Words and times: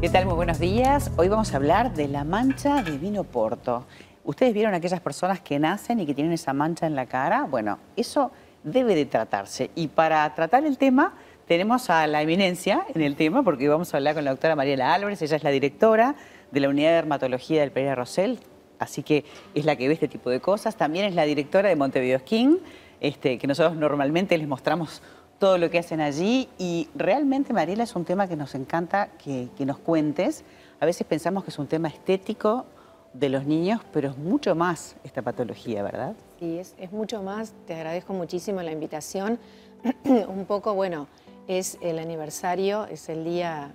¿Qué 0.00 0.08
tal? 0.08 0.24
Muy 0.24 0.34
buenos 0.34 0.58
días. 0.58 1.10
Hoy 1.18 1.28
vamos 1.28 1.52
a 1.52 1.58
hablar 1.58 1.92
de 1.92 2.08
la 2.08 2.24
mancha 2.24 2.82
de 2.82 2.96
vino 2.96 3.22
porto. 3.22 3.84
¿Ustedes 4.24 4.54
vieron 4.54 4.72
aquellas 4.72 5.02
personas 5.02 5.40
que 5.40 5.58
nacen 5.58 6.00
y 6.00 6.06
que 6.06 6.14
tienen 6.14 6.32
esa 6.32 6.54
mancha 6.54 6.86
en 6.86 6.94
la 6.94 7.04
cara? 7.04 7.44
Bueno, 7.44 7.78
eso 7.96 8.30
debe 8.64 8.94
de 8.94 9.04
tratarse. 9.04 9.70
Y 9.74 9.88
para 9.88 10.34
tratar 10.34 10.64
el 10.64 10.78
tema 10.78 11.12
tenemos 11.46 11.90
a 11.90 12.06
la 12.06 12.22
eminencia 12.22 12.86
en 12.94 13.02
el 13.02 13.14
tema, 13.14 13.42
porque 13.42 13.68
vamos 13.68 13.92
a 13.92 13.98
hablar 13.98 14.14
con 14.14 14.24
la 14.24 14.30
doctora 14.30 14.56
Mariela 14.56 14.94
Álvarez, 14.94 15.20
ella 15.20 15.36
es 15.36 15.44
la 15.44 15.50
directora 15.50 16.14
de 16.50 16.60
la 16.60 16.70
Unidad 16.70 16.88
de 16.88 16.94
Dermatología 16.94 17.60
del 17.60 17.70
Pereira 17.70 17.94
Rosell, 17.94 18.38
así 18.78 19.02
que 19.02 19.26
es 19.54 19.66
la 19.66 19.76
que 19.76 19.86
ve 19.86 19.92
este 19.92 20.08
tipo 20.08 20.30
de 20.30 20.40
cosas. 20.40 20.76
También 20.76 21.04
es 21.04 21.14
la 21.14 21.24
directora 21.24 21.68
de 21.68 21.76
Montevideo 21.76 22.20
Skin, 22.20 22.58
este, 23.02 23.36
que 23.36 23.46
nosotros 23.46 23.76
normalmente 23.76 24.38
les 24.38 24.48
mostramos 24.48 25.02
todo 25.40 25.56
lo 25.56 25.70
que 25.70 25.78
hacen 25.78 26.02
allí 26.02 26.48
y 26.58 26.88
realmente, 26.94 27.54
Mariela, 27.54 27.84
es 27.84 27.96
un 27.96 28.04
tema 28.04 28.28
que 28.28 28.36
nos 28.36 28.54
encanta 28.54 29.08
que, 29.24 29.48
nos 29.64 29.78
cuentes. 29.78 30.44
A 30.80 30.86
veces 30.86 31.06
pensamos 31.06 31.44
que 31.44 31.50
es 31.50 31.58
un 31.58 31.66
tema 31.66 31.88
estético 31.88 32.66
de 33.14 33.30
los 33.30 33.46
niños, 33.46 33.80
pero 33.90 34.10
es 34.10 34.18
mucho 34.18 34.54
más 34.54 34.96
esta 35.02 35.22
patología, 35.22 35.82
¿verdad? 35.82 36.14
Sí, 36.38 36.58
es, 36.58 36.92
mucho 36.92 37.22
más. 37.22 37.54
Te 37.66 37.74
agradezco 37.74 38.12
muchísimo 38.12 38.62
la 38.62 38.70
invitación. 38.70 39.38
un 40.04 40.44
poco, 40.44 40.74
bueno, 40.74 41.08
es 41.48 41.78
el 41.80 41.98
aniversario, 41.98 42.84
es 42.84 43.08
el 43.08 43.24
día, 43.24 43.72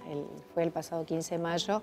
fue 0.53 0.61
el 0.61 0.71
pasado 0.71 1.03
15 1.03 1.35
de 1.35 1.41
mayo, 1.41 1.81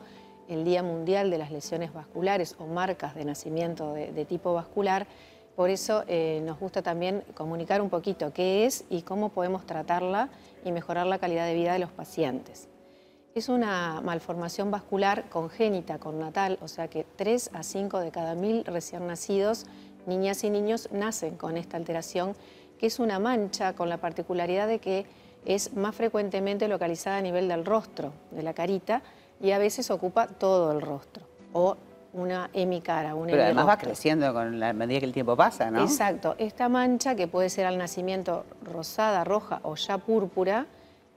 el 0.48 0.64
Día 0.64 0.84
Mundial 0.84 1.28
de 1.28 1.38
las 1.38 1.50
Lesiones 1.50 1.92
Vasculares 1.92 2.54
o 2.60 2.66
marcas 2.66 3.16
de 3.16 3.24
nacimiento 3.24 3.94
de 3.94 4.24
tipo 4.26 4.54
vascular. 4.54 5.08
Por 5.56 5.70
eso 5.70 6.04
eh, 6.08 6.40
nos 6.44 6.58
gusta 6.58 6.82
también 6.82 7.22
comunicar 7.34 7.82
un 7.82 7.90
poquito 7.90 8.32
qué 8.32 8.64
es 8.64 8.84
y 8.88 9.02
cómo 9.02 9.28
podemos 9.28 9.66
tratarla 9.66 10.30
y 10.64 10.72
mejorar 10.72 11.06
la 11.06 11.18
calidad 11.18 11.46
de 11.46 11.54
vida 11.54 11.74
de 11.74 11.78
los 11.78 11.90
pacientes. 11.90 12.68
Es 13.34 13.48
una 13.48 14.00
malformación 14.02 14.70
vascular 14.70 15.28
congénita 15.28 15.98
natal, 16.12 16.58
o 16.60 16.68
sea 16.68 16.88
que 16.88 17.06
3 17.16 17.50
a 17.54 17.62
5 17.62 18.00
de 18.00 18.10
cada 18.10 18.34
mil 18.34 18.64
recién 18.64 19.06
nacidos, 19.06 19.66
niñas 20.06 20.44
y 20.44 20.50
niños, 20.50 20.88
nacen 20.92 21.36
con 21.36 21.56
esta 21.56 21.76
alteración, 21.76 22.34
que 22.78 22.86
es 22.86 22.98
una 22.98 23.18
mancha 23.18 23.74
con 23.74 23.88
la 23.88 23.98
particularidad 23.98 24.66
de 24.68 24.80
que 24.80 25.06
es 25.44 25.74
más 25.74 25.94
frecuentemente 25.94 26.68
localizada 26.68 27.18
a 27.18 27.22
nivel 27.22 27.48
del 27.48 27.64
rostro, 27.64 28.12
de 28.30 28.42
la 28.42 28.54
carita, 28.54 29.02
y 29.40 29.50
a 29.50 29.58
veces 29.58 29.90
ocupa 29.90 30.26
todo 30.26 30.72
el 30.72 30.80
rostro 30.80 31.24
o 31.52 31.76
una 32.12 32.50
hemicara. 32.52 33.14
Una 33.14 33.30
Pero 33.30 33.42
además 33.44 33.68
va 33.68 33.78
creciendo 33.78 34.32
con 34.32 34.60
la 34.60 34.72
medida 34.72 35.00
que 35.00 35.06
el 35.06 35.12
tiempo 35.12 35.36
pasa, 35.36 35.70
¿no? 35.70 35.82
Exacto. 35.82 36.34
Esta 36.38 36.68
mancha, 36.68 37.14
que 37.14 37.28
puede 37.28 37.48
ser 37.50 37.66
al 37.66 37.78
nacimiento 37.78 38.44
rosada, 38.62 39.24
roja 39.24 39.60
o 39.62 39.74
ya 39.76 39.98
púrpura, 39.98 40.66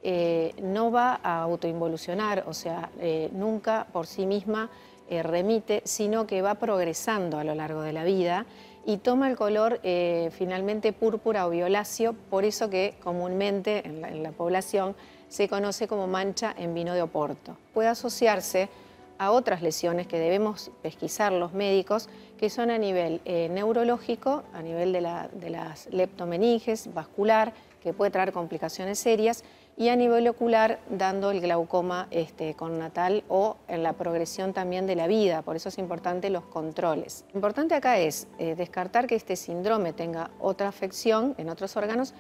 eh, 0.08 0.54
no 0.62 0.92
va 0.92 1.20
a 1.24 1.42
autoinvolucionar, 1.42 2.44
o 2.48 2.54
sea, 2.54 2.92
eh, 3.00 3.30
nunca 3.34 3.88
por 3.92 4.06
sí 4.06 4.28
misma 4.28 4.70
eh, 5.10 5.24
remite, 5.24 5.82
sino 5.84 6.28
que 6.28 6.44
va 6.44 6.56
progresando 6.56 7.40
a 7.40 7.44
lo 7.44 7.56
largo 7.56 7.82
de 7.82 7.92
la 7.92 8.04
vida 8.04 8.46
y 8.86 8.98
toma 8.98 9.28
el 9.28 9.36
color 9.36 9.82
finalmente 10.30 10.94
púrpura 10.94 11.48
o 11.48 11.50
violáceo, 11.50 12.14
por 12.30 12.46
eso 12.46 12.70
que 12.70 12.94
comúnmente 13.04 13.82
en 13.88 14.00
la, 14.00 14.10
en 14.10 14.22
la 14.22 14.32
población 14.32 14.96
se 15.28 15.50
conoce 15.50 15.88
como 15.88 16.06
mancha 16.06 16.54
en 16.56 16.76
vino 16.76 16.94
de 16.94 17.02
Oporto. 17.02 17.58
Puede 17.74 17.90
asociarse 17.90 18.70
a 19.18 19.32
otras 19.32 19.62
lesiones 19.62 20.08
que 20.08 20.20
debemos 20.20 20.72
pesquisar 20.82 21.32
los 21.32 21.54
médicos, 21.54 22.10
que 22.38 22.50
son 22.50 22.70
a 22.70 22.78
nivel 22.78 23.22
eh, 23.26 23.50
neurológico, 23.50 24.44
a 24.54 24.62
nivel 24.62 24.92
de, 24.92 25.02
las 25.02 25.88
leptomeninges, 25.92 26.94
vascular, 26.94 27.54
que 27.82 27.94
puede 27.94 28.12
traer 28.12 28.32
complicaciones 28.32 29.00
serias, 29.00 29.44
y 29.78 29.90
a 29.90 29.96
nivel 29.96 30.28
ocular, 30.28 30.80
dando 30.90 31.32
el 31.32 31.42
glaucoma 31.42 32.08
este, 32.10 32.54
con 32.54 32.80
natal 32.80 33.24
o 33.28 33.58
en 33.68 33.84
la 33.84 33.94
progresión 33.94 34.54
también 34.54 34.88
de 34.88 34.96
la 34.96 35.06
vida. 35.06 35.42
Por 35.42 35.58
eso 35.58 35.68
es 35.70 35.78
importante 35.78 36.30
los 36.30 36.46
controles. 36.46 37.26
Lo 37.34 37.40
importante 37.40 37.76
acá 37.76 38.00
es 38.00 38.28
eh, 38.40 38.56
descartar 38.56 39.06
que 39.06 39.16
este 39.16 39.36
síndrome 39.36 39.92
tenga 39.92 40.32
otra 40.40 40.70
afección 40.70 41.36
en 41.38 41.50
otros 41.50 41.76
órganos 41.76 42.14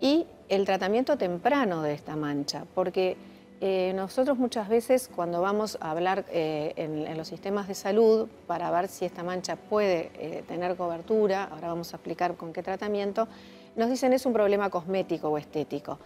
y 0.00 0.26
el 0.48 0.64
tratamiento 0.64 1.18
temprano 1.18 1.82
de 1.82 1.94
esta 1.94 2.16
mancha, 2.16 2.64
porque 2.74 3.16
eh, 3.62 3.92
nosotros 3.94 4.38
muchas 4.38 4.70
veces 4.70 5.10
cuando 5.14 5.42
vamos 5.42 5.76
a 5.82 5.90
hablar 5.90 6.24
eh, 6.30 6.72
en, 6.76 7.16
los 7.18 7.28
sistemas 7.28 7.68
de 7.68 7.74
salud 7.74 8.26
para 8.46 8.70
ver 8.70 8.88
si 8.88 9.04
esta 9.04 9.22
mancha 9.22 9.56
puede 9.56 10.10
eh, 10.14 10.42
tener 10.48 10.76
cobertura, 10.76 11.44
ahora 11.44 11.68
vamos 11.68 11.92
a 11.92 11.98
explicar 11.98 12.36
con 12.36 12.54
qué 12.54 12.62
tratamiento, 12.62 13.28
nos 13.76 13.90
dicen 13.90 14.14
es 14.14 14.24
un 14.24 14.32
problema 14.32 14.70
cosmético 14.70 15.28
o 15.28 15.36
estético. 15.36 15.98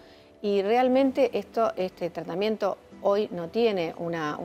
Y 0.43 0.63
realmente 0.63 1.31
esto, 1.39 1.73
este 1.77 2.11
tratamiento 2.11 2.77
hoy 3.03 3.29
no 3.31 3.49
tiene 3.49 3.95
una, 3.99 4.37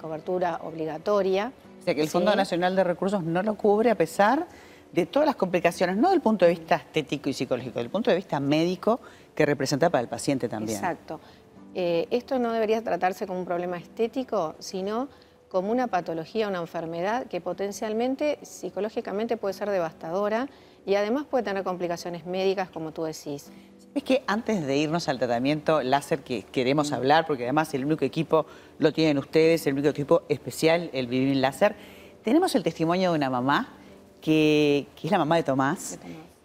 cobertura 0.00 0.60
obligatoria. 0.62 1.52
O 1.80 1.82
sea 1.82 1.94
que 1.94 2.02
el 2.02 2.08
Fondo 2.08 2.34
Nacional 2.36 2.76
de 2.76 2.84
Recursos 2.84 3.24
no 3.24 3.42
lo 3.42 3.56
cubre 3.56 3.90
a 3.90 3.96
pesar 3.96 4.46
de 4.92 5.06
todas 5.06 5.26
las 5.26 5.36
complicaciones, 5.36 5.96
no 5.96 6.10
del 6.10 6.20
punto 6.20 6.44
de 6.44 6.52
vista 6.52 6.76
estético 6.76 7.28
y 7.28 7.32
psicológico, 7.32 7.80
del 7.80 7.90
punto 7.90 8.10
de 8.10 8.16
vista 8.16 8.40
médico 8.40 9.00
que 9.34 9.46
representa 9.46 9.90
para 9.90 10.02
el 10.02 10.08
paciente 10.08 10.48
también. 10.48 10.78
Exacto. 10.78 11.20
Eh, 11.74 12.08
esto 12.10 12.38
no 12.38 12.52
debería 12.52 12.82
tratarse 12.82 13.26
como 13.26 13.38
un 13.38 13.44
problema 13.44 13.78
estético, 13.78 14.54
sino 14.58 15.08
como 15.48 15.72
una 15.72 15.88
patología, 15.88 16.48
una 16.48 16.60
enfermedad 16.60 17.26
que 17.26 17.40
potencialmente 17.40 18.38
psicológicamente 18.42 19.36
puede 19.36 19.54
ser 19.54 19.70
devastadora 19.70 20.48
y 20.86 20.94
además 20.94 21.26
puede 21.28 21.44
tener 21.44 21.64
complicaciones 21.64 22.24
médicas, 22.24 22.70
como 22.70 22.92
tú 22.92 23.04
decís. 23.04 23.50
Es 23.94 24.04
que 24.04 24.22
antes 24.28 24.64
de 24.64 24.76
irnos 24.76 25.08
al 25.08 25.18
tratamiento 25.18 25.82
láser 25.82 26.20
que 26.20 26.44
queremos 26.44 26.92
hablar, 26.92 27.26
porque 27.26 27.42
además 27.42 27.74
el 27.74 27.84
único 27.84 28.04
equipo 28.04 28.46
lo 28.78 28.92
tienen 28.92 29.18
ustedes, 29.18 29.66
el 29.66 29.74
único 29.74 29.88
equipo 29.88 30.22
especial, 30.28 30.90
el 30.92 31.08
Vivir 31.08 31.36
Láser, 31.36 31.74
tenemos 32.22 32.54
el 32.54 32.62
testimonio 32.62 33.10
de 33.10 33.16
una 33.16 33.30
mamá 33.30 33.74
que, 34.20 34.86
es 35.02 35.10
la 35.10 35.18
mamá 35.18 35.36
de 35.36 35.42
Tomás 35.42 35.98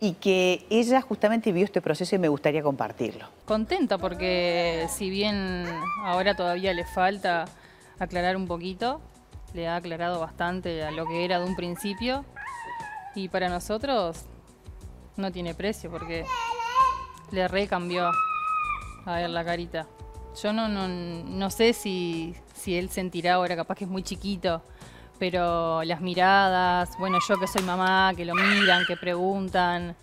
y 0.05 0.13
que 0.13 0.67
ella 0.69 1.01
justamente 1.01 1.51
vio 1.51 1.65
este 1.65 1.81
proceso 1.81 2.15
y 2.15 2.19
me 2.19 2.27
gustaría 2.27 2.61
compartirlo. 2.61 3.25
Contenta 3.45 3.97
porque 3.97 4.87
si 4.89 5.09
bien 5.09 5.65
ahora 6.03 6.35
todavía 6.35 6.73
le 6.73 6.85
falta 6.85 7.45
aclarar 7.97 8.37
un 8.37 8.47
poquito, 8.47 9.01
le 9.53 9.67
ha 9.67 9.77
aclarado 9.77 10.19
bastante 10.19 10.83
a 10.83 10.91
lo 10.91 11.07
que 11.07 11.25
era 11.25 11.39
de 11.39 11.45
un 11.45 11.55
principio 11.55 12.23
y 13.15 13.29
para 13.29 13.49
nosotros 13.49 14.25
no 15.17 15.31
tiene 15.31 15.55
precio 15.55 15.89
porque 15.89 16.25
le 17.31 17.47
recambió 17.47 18.11
a 19.05 19.15
ver 19.15 19.29
la 19.31 19.43
carita. 19.43 19.87
Yo 20.39 20.53
no, 20.53 20.67
no, 20.67 20.87
no 20.87 21.49
sé 21.49 21.73
si, 21.73 22.35
si 22.53 22.77
él 22.77 22.89
sentirá 22.89 23.35
ahora, 23.35 23.55
capaz 23.55 23.75
que 23.75 23.85
es 23.85 23.89
muy 23.89 24.03
chiquito, 24.03 24.61
pero 25.17 25.83
las 25.83 26.01
miradas, 26.01 26.97
bueno, 26.99 27.19
yo 27.27 27.39
que 27.39 27.47
soy 27.47 27.63
mamá, 27.63 28.13
que 28.15 28.25
lo 28.25 28.33
miran, 28.33 28.85
que 28.85 28.97
preguntan, 28.97 29.95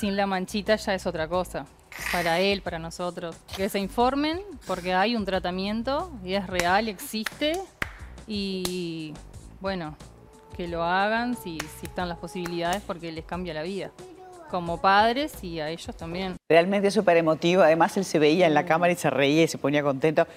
sin 0.00 0.16
la 0.16 0.26
manchita 0.26 0.76
ya 0.76 0.94
es 0.94 1.06
otra 1.06 1.28
cosa. 1.28 1.66
Para 2.10 2.40
él, 2.40 2.60
para 2.60 2.78
nosotros. 2.78 3.36
Que 3.56 3.68
se 3.68 3.78
informen 3.78 4.40
porque 4.66 4.94
hay 4.94 5.14
un 5.14 5.24
tratamiento 5.24 6.10
y 6.24 6.34
es 6.34 6.46
real, 6.46 6.88
existe 6.88 7.60
y 8.26 9.14
bueno, 9.60 9.96
que 10.56 10.68
lo 10.68 10.82
hagan 10.82 11.36
si, 11.36 11.58
si 11.80 11.86
están 11.86 12.08
las 12.08 12.18
posibilidades 12.18 12.82
porque 12.86 13.12
les 13.12 13.24
cambia 13.24 13.54
la 13.54 13.62
vida 13.62 13.90
como 14.50 14.80
padres 14.80 15.42
y 15.42 15.58
a 15.58 15.68
ellos 15.68 15.96
también. 15.96 16.36
Realmente 16.48 16.90
súper 16.92 17.16
emotivo, 17.16 17.62
además 17.62 17.96
él 17.96 18.04
se 18.04 18.20
veía 18.20 18.46
en 18.46 18.54
la 18.54 18.64
cámara 18.64 18.92
y 18.92 18.96
se 18.96 19.10
reía 19.10 19.42
y 19.42 19.48
se 19.48 19.58
ponía 19.58 19.82
contento. 19.82 20.28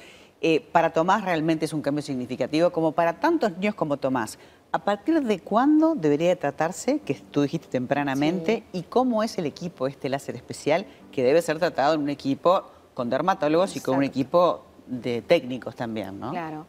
Eh, 0.41 0.61
para 0.71 0.91
Tomás 0.91 1.23
realmente 1.23 1.65
es 1.65 1.73
un 1.73 1.81
cambio 1.81 2.03
significativo, 2.03 2.69
como 2.71 2.91
para 2.91 3.19
tantos 3.19 3.51
niños 3.53 3.75
como 3.75 3.97
Tomás. 3.97 4.37
¿A 4.71 4.79
partir 4.79 5.21
de 5.23 5.39
cuándo 5.39 5.95
debería 5.95 6.35
tratarse, 6.35 6.99
que 6.99 7.15
tú 7.15 7.41
dijiste 7.41 7.67
tempranamente, 7.67 8.63
y 8.73 8.83
cómo 8.83 9.23
es 9.23 9.37
el 9.37 9.45
equipo, 9.45 9.87
este 9.87 10.09
láser 10.09 10.35
especial, 10.35 10.85
que 11.11 11.23
debe 11.23 11.41
ser 11.41 11.57
tratado 11.57 11.95
en 11.95 12.01
un 12.01 12.09
equipo 12.09 12.63
con 12.93 13.09
dermatólogos 13.09 13.75
y 13.75 13.79
con 13.79 13.97
un 13.97 14.03
equipo 14.03 14.63
de 14.85 15.21
técnicos 15.21 15.75
también, 15.75 16.19
¿no? 16.19 16.31
Claro. 16.31 16.65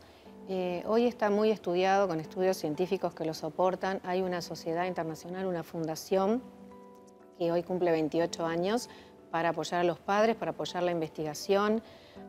Eh, 0.48 0.82
hoy 0.86 1.04
está 1.04 1.28
muy 1.28 1.50
estudiado 1.50 2.08
con 2.08 2.20
estudios 2.20 2.56
científicos 2.56 3.12
que 3.12 3.26
lo 3.26 3.34
soportan. 3.34 4.00
Hay 4.04 4.22
una 4.22 4.40
sociedad 4.40 4.86
internacional, 4.86 5.46
una 5.46 5.62
fundación 5.62 6.40
que 7.38 7.52
hoy 7.52 7.62
cumple 7.62 7.90
28 7.90 8.46
años 8.46 8.88
para 9.30 9.50
apoyar 9.50 9.80
a 9.80 9.84
los 9.84 9.98
padres, 9.98 10.36
para 10.36 10.52
apoyar 10.52 10.82
la 10.82 10.90
investigación, 10.90 11.82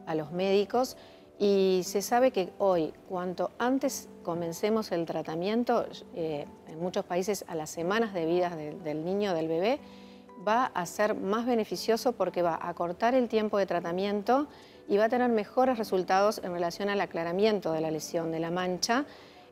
a 0.06 0.16
los 0.16 0.32
médicos 0.32 0.98
y 1.40 1.82
se 1.86 2.02
sabe 2.02 2.32
que 2.32 2.52
hoy, 2.58 2.94
cuanto 3.08 3.52
antes 3.58 4.10
comencemos 4.24 4.92
el 4.92 5.06
tratamiento, 5.06 5.86
eh, 6.14 6.46
en 6.68 6.80
muchos 6.80 7.06
países 7.06 7.46
a 7.48 7.56
las 7.56 7.70
semanas 7.70 8.14
de 8.14 8.26
vida 8.26 8.54
del 8.56 9.06
niño, 9.06 9.34
del 9.34 9.48
bebé, 9.48 9.80
va 10.46 10.66
a 10.66 10.86
ser 10.86 11.16
más 11.16 11.46
beneficioso 11.46 12.12
porque 12.12 12.42
va 12.42 12.60
a 12.62 12.74
cortar 12.74 13.16
el 13.16 13.30
tiempo 13.30 13.58
de 13.58 13.66
tratamiento 13.66 14.48
y 14.90 14.98
va 14.98 15.06
a 15.06 15.10
tener 15.10 15.30
mejores 15.30 15.78
resultados 15.78 16.42
en 16.44 16.52
relación 16.52 16.90
al 16.90 17.00
aclaramiento 17.00 17.72
de 17.72 17.82
la 17.82 17.92
lesión, 17.92 18.32
de 18.32 18.40
la 18.40 18.52
mancha, 18.52 19.06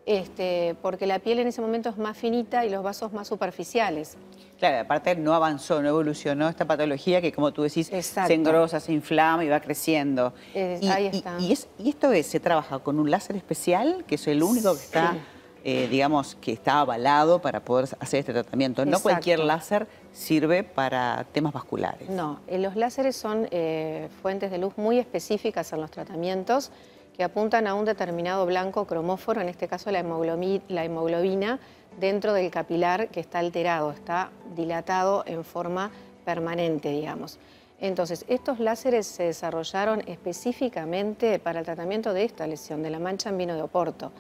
este, 0.08 0.76
porque 0.82 1.06
la 1.06 1.20
piel 1.20 1.40
en 1.40 1.48
ese 1.48 1.62
momento 1.62 1.90
es 1.90 1.98
más 1.98 2.18
finita 2.18 2.66
y 2.66 2.70
los 2.70 2.82
vasos 2.82 3.12
más 3.14 3.28
superficiales. 3.28 4.18
Claro, 4.58 4.80
aparte 4.80 5.16
no 5.16 5.34
avanzó, 5.36 5.82
no 5.84 5.90
evolucionó 5.90 6.50
esta 6.50 6.66
patología 6.66 7.22
que, 7.22 7.32
como 7.32 7.52
tú 7.54 7.62
decís, 7.62 7.92
Exacto. 7.94 8.30
se 8.30 8.34
engrosa, 8.34 8.80
se 8.80 8.92
inflama 8.94 9.44
y 9.46 9.50
va 9.50 9.60
creciendo. 9.60 10.34
Es- 10.56 10.82
y, 10.82 10.88
ahí 10.88 11.08
está. 11.08 11.38
y 11.40 11.52
es- 11.52 11.68
y 11.78 11.90
esto 11.90 12.12
es, 12.12 12.26
se 12.26 12.40
trabaja 12.40 12.80
con 12.80 12.98
un 13.00 13.12
láser 13.12 13.36
especial, 13.36 14.04
que 14.08 14.16
es 14.16 14.26
el 14.28 14.42
único 14.42 14.74
que 14.74 14.80
está, 14.82 15.12
Sí. 15.12 15.20
eh, 15.66 15.88
digamos, 15.92 16.36
que 16.42 16.54
está 16.54 16.80
avalado 16.80 17.40
para 17.42 17.60
poder 17.60 17.90
hacer 18.00 18.22
este 18.22 18.34
tratamiento. 18.34 18.84
No 18.86 19.00
cualquier 19.00 19.40
láser 19.40 19.88
sirve 20.18 20.64
para 20.64 21.26
temas 21.32 21.54
vasculares. 21.54 22.10
No, 22.10 22.40
eh, 22.48 22.58
los 22.58 22.76
láseres 22.76 23.16
son 23.16 23.48
eh, 23.52 24.10
fuentes 24.22 24.50
de 24.50 24.58
luz 24.58 24.76
muy 24.76 24.98
específicas 24.98 25.72
en 25.74 25.82
los 25.82 25.92
tratamientos 25.92 26.72
que 27.16 27.24
apuntan 27.24 27.68
a 27.68 27.76
un 27.76 27.86
determinado 27.86 28.46
blanco 28.46 28.86
cromóforo, 28.86 29.42
en 29.42 29.50
este 29.50 29.68
caso 29.68 29.92
la, 29.92 30.02
la 30.02 30.86
hemoglobina, 30.86 31.60
dentro 32.00 32.34
del 32.34 32.50
capilar 32.50 33.10
que 33.10 33.20
está 33.20 33.40
alterado, 33.40 33.92
está 33.92 34.32
dilatado 34.56 35.24
en 35.28 35.44
forma 35.44 35.92
permanente, 36.26 36.90
digamos. 36.90 37.40
Entonces, 37.80 38.26
estos 38.28 38.60
láseres 38.60 39.06
se 39.06 39.24
desarrollaron 39.24 40.04
específicamente 40.08 41.38
para 41.38 41.60
el 41.60 41.66
tratamiento 41.66 42.14
de 42.14 42.24
esta 42.24 42.48
lesión, 42.48 42.82
de 42.82 42.90
la 42.90 43.00
mancha 43.00 43.30
en 43.30 43.38
vino 43.38 43.56
de 43.56 43.62
Oporto. 43.62 44.12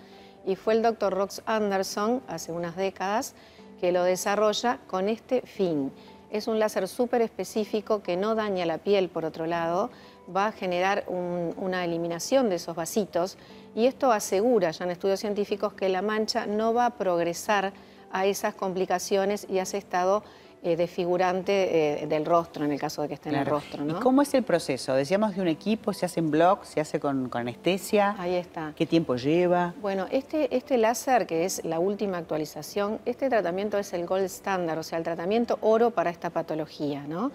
Y 0.45 0.55
fue 0.55 0.73
el 0.73 0.83
doctor 0.83 1.13
Rox 1.13 1.41
Anderson, 1.45 2.21
hace 2.27 2.51
unas 2.51 2.75
décadas, 2.75 3.33
que 3.79 3.91
lo 3.91 4.03
desarrolla 4.03 4.79
con 4.87 5.09
este 5.09 5.41
fin. 5.41 5.91
Es 6.31 6.47
un 6.47 6.59
láser 6.59 6.87
súper 6.87 7.21
específico 7.21 8.03
que 8.03 8.17
no 8.17 8.35
daña 8.35 8.65
la 8.65 8.79
piel, 8.79 9.07
por 9.09 9.23
otro 9.23 9.45
lado, 9.45 9.89
va 10.35 10.47
a 10.47 10.51
generar 10.51 11.05
un- 11.07 11.53
una 11.57 11.85
eliminación 11.85 12.49
de 12.49 12.55
esos 12.55 12.75
vasitos 12.75 13.37
y 13.75 13.85
esto 13.85 14.11
asegura 14.11 14.71
ya 14.71 14.83
en 14.83 14.91
estudios 14.91 15.21
científicos 15.21 15.73
que 15.73 15.87
la 15.87 16.01
mancha 16.01 16.45
no 16.45 16.73
va 16.73 16.87
a 16.87 16.97
progresar 16.97 17.71
a 18.11 18.25
esas 18.25 18.53
complicaciones 18.55 19.45
y 19.49 19.59
a 19.59 19.63
ese 19.63 19.77
estado 19.77 20.23
eh, 20.63 20.75
desfigurante 20.75 22.01
eh, 22.03 22.07
del 22.07 22.25
rostro, 22.25 22.65
en 22.65 22.71
el 22.71 22.79
caso 22.79 23.03
de 23.03 23.07
que 23.07 23.13
esté 23.13 23.29
en 23.29 23.35
el 23.35 23.45
rostro. 23.45 23.85
¿Y 23.87 23.93
cómo 23.93 24.23
es 24.23 24.33
el 24.33 24.43
proceso? 24.43 24.93
Decíamos 24.95 25.35
de 25.35 25.41
un 25.41 25.47
equipo, 25.47 25.93
se 25.93 26.05
hace 26.05 26.19
en 26.19 26.31
blog, 26.31 26.65
se 26.65 26.81
hace 26.81 26.99
con, 26.99 27.29
con 27.29 27.41
anestesia. 27.41 28.15
Ahí 28.17 28.35
está. 28.35 28.73
¿Qué 28.75 28.85
tiempo 28.85 29.15
lleva? 29.15 29.75
Bueno, 29.81 30.07
este, 30.09 30.55
este 30.55 30.77
láser, 30.77 31.27
que 31.27 31.45
es 31.45 31.63
la 31.63 31.79
última 31.79 32.17
actualización, 32.17 32.99
este 33.05 33.29
tratamiento 33.29 33.77
es 33.77 33.93
el 33.93 34.05
gold 34.07 34.25
standard, 34.25 34.79
o 34.79 34.83
sea, 34.83 34.97
el 34.97 35.03
tratamiento 35.03 35.59
oro 35.61 35.91
para 35.91 36.09
esta 36.09 36.31
patología, 36.31 37.03
¿no? 37.07 37.31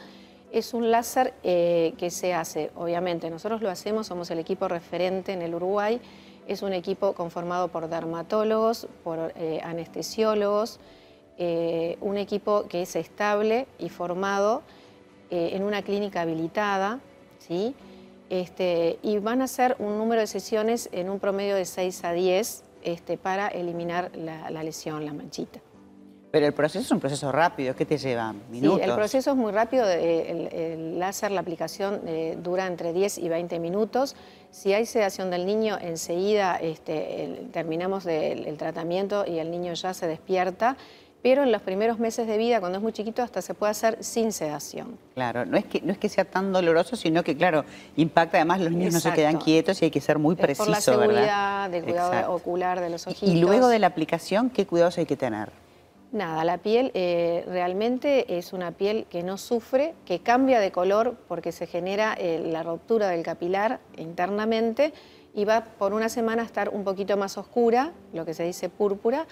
Es 0.50 0.74
un 0.74 0.90
láser 0.90 1.32
eh, 1.44 1.94
que 1.96 2.10
se 2.10 2.34
hace, 2.34 2.70
obviamente, 2.74 3.30
nosotros 3.30 3.62
lo 3.62 3.70
hacemos, 3.70 4.08
somos 4.08 4.30
el 4.30 4.38
equipo 4.38 4.68
referente 4.68 5.32
en 5.32 5.42
el 5.42 5.54
Uruguay, 5.54 6.00
es 6.48 6.62
un 6.62 6.72
equipo 6.72 7.12
conformado 7.14 7.68
por 7.68 7.88
dermatólogos, 7.88 8.88
por 9.04 9.32
eh, 9.36 9.60
anestesiólogos, 9.62 10.80
eh, 11.38 11.96
un 12.00 12.16
equipo 12.18 12.66
que 12.68 12.82
es 12.82 12.96
estable 12.96 13.66
y 13.78 13.88
formado 13.88 14.62
eh, 15.30 15.50
en 15.54 15.62
una 15.64 15.82
clínica 15.82 16.20
habilitada, 16.22 17.00
¿sí? 17.38 17.74
Este, 18.30 18.98
y 19.02 19.18
van 19.18 19.42
a 19.42 19.44
hacer 19.44 19.76
un 19.78 19.98
número 19.98 20.20
de 20.20 20.26
sesiones 20.26 20.88
en 20.92 21.10
un 21.10 21.18
promedio 21.18 21.54
de 21.54 21.64
6 21.64 22.04
a 22.04 22.12
10 22.12 22.64
este, 22.82 23.18
para 23.18 23.48
eliminar 23.48 24.10
la, 24.16 24.50
la 24.50 24.62
lesión, 24.62 25.04
la 25.04 25.12
manchita. 25.12 25.60
Pero 26.30 26.46
el 26.46 26.54
proceso 26.54 26.80
es 26.80 26.90
un 26.90 26.98
proceso 26.98 27.30
rápido, 27.30 27.76
¿qué 27.76 27.84
te 27.84 27.98
lleva? 27.98 28.32
Minutos. 28.50 28.78
Sí, 28.78 28.88
el 28.88 28.94
proceso 28.94 29.30
es 29.32 29.36
muy 29.36 29.52
rápido, 29.52 29.86
el, 29.86 30.46
el 30.50 30.98
láser, 30.98 31.30
la 31.30 31.42
aplicación 31.42 32.00
eh, 32.06 32.38
dura 32.42 32.66
entre 32.66 32.94
10 32.94 33.18
y 33.18 33.28
20 33.28 33.58
minutos. 33.58 34.16
Si 34.50 34.72
hay 34.72 34.86
sedación 34.86 35.30
del 35.30 35.44
niño, 35.44 35.76
enseguida 35.78 36.56
este, 36.56 37.24
el- 37.24 37.50
terminamos 37.50 38.04
del- 38.04 38.46
el 38.46 38.56
tratamiento 38.56 39.26
y 39.26 39.40
el 39.40 39.50
niño 39.50 39.74
ya 39.74 39.92
se 39.92 40.06
despierta, 40.06 40.78
pero 41.22 41.44
en 41.44 41.52
los 41.52 41.62
primeros 41.62 41.98
meses 42.00 42.26
de 42.26 42.36
vida, 42.36 42.58
cuando 42.58 42.78
es 42.78 42.82
muy 42.82 42.92
chiquito, 42.92 43.22
hasta 43.22 43.40
se 43.42 43.54
puede 43.54 43.70
hacer 43.70 44.02
sin 44.02 44.32
sedación. 44.32 44.98
Claro, 45.14 45.46
no 45.46 45.56
es, 45.56 45.64
que, 45.64 45.80
no 45.80 45.92
es 45.92 45.98
que 45.98 46.08
sea 46.08 46.24
tan 46.24 46.52
doloroso, 46.52 46.96
sino 46.96 47.22
que, 47.22 47.36
claro, 47.36 47.64
impacta 47.96 48.38
además, 48.38 48.60
los 48.60 48.72
niños 48.72 48.92
no 48.92 49.00
se 49.00 49.12
quedan 49.12 49.38
quietos 49.38 49.80
y 49.82 49.84
hay 49.86 49.90
que 49.92 50.00
ser 50.00 50.18
muy 50.18 50.34
Es 50.34 50.40
preciso, 50.40 50.64
por 50.64 50.70
la 50.70 50.78
¿verdad? 50.78 51.00
seguridad, 51.00 51.70
del 51.70 51.84
cuidado 51.84 52.12
Exacto. 52.12 52.34
ocular 52.34 52.80
de 52.80 52.90
los 52.90 53.06
ojitos. 53.06 53.28
Y 53.28 53.40
luego 53.40 53.68
de 53.68 53.78
la 53.78 53.86
aplicación, 53.86 54.50
¿qué 54.50 54.66
cuidados 54.66 54.98
hay 54.98 55.06
que 55.06 55.16
tener? 55.16 55.50
Nada, 56.10 56.44
la 56.44 56.58
piel 56.58 56.90
eh, 56.92 57.44
realmente 57.46 58.36
es 58.36 58.52
una 58.52 58.72
piel 58.72 59.06
que 59.08 59.22
no 59.22 59.38
sufre, 59.38 59.94
que 60.04 60.18
cambia 60.18 60.60
de 60.60 60.70
color 60.70 61.16
porque 61.26 61.52
se 61.52 61.66
genera 61.66 62.14
eh, 62.18 62.38
la 62.44 62.62
ruptura 62.62 63.08
del 63.08 63.22
capilar 63.22 63.80
internamente 63.96 64.92
y 65.34 65.46
va 65.46 65.64
por 65.78 65.94
una 65.94 66.10
semana 66.10 66.42
a 66.42 66.44
estar 66.44 66.68
un 66.68 66.84
poquito 66.84 67.16
más 67.16 67.38
oscura, 67.38 67.92
lo 68.12 68.26
que 68.26 68.34
se 68.34 68.42
dice 68.42 68.68
púrpura, 68.68 69.26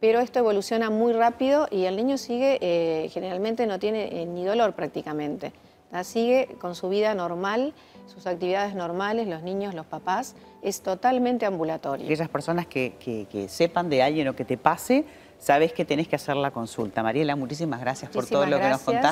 pero 0.00 0.20
esto 0.20 0.38
evoluciona 0.38 0.90
muy 0.90 1.12
rápido 1.12 1.68
y 1.70 1.84
el 1.84 1.96
niño 1.96 2.16
sigue, 2.18 2.58
eh, 2.60 3.08
generalmente 3.10 3.66
no 3.66 3.78
tiene 3.78 4.22
eh, 4.22 4.26
ni 4.26 4.44
dolor 4.44 4.72
prácticamente, 4.74 5.52
¿tá? 5.90 6.04
sigue 6.04 6.56
con 6.60 6.74
su 6.74 6.88
vida 6.88 7.14
normal, 7.14 7.74
sus 8.06 8.26
actividades 8.26 8.74
normales, 8.74 9.28
los 9.28 9.42
niños, 9.42 9.74
los 9.74 9.86
papás, 9.86 10.34
es 10.62 10.80
totalmente 10.82 11.46
ambulatorio. 11.46 12.06
Aquellas 12.06 12.28
personas 12.28 12.66
que, 12.66 12.94
que- 12.98 13.26
que 13.30 13.48
sepan 13.48 13.88
de 13.88 14.02
alguien 14.02 14.26
o 14.28 14.34
que 14.34 14.44
te 14.44 14.56
pase, 14.56 15.04
sabes 15.38 15.72
que 15.72 15.84
tenés 15.86 16.06
que 16.08 16.16
hacer 16.16 16.36
la 16.36 16.50
consulta. 16.50 17.02
Mariela, 17.02 17.34
muchísimas 17.36 17.80
gracias 17.80 18.10
por 18.10 18.26
todo 18.26 18.44
lo 18.46 18.56
que 18.58 18.68
nos 18.68 18.80
contaste. 18.82 19.08